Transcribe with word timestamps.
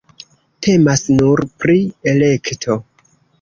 Temas 0.67 1.03
nur 1.19 1.43
pri 1.65 1.77
elekto. 2.13 2.79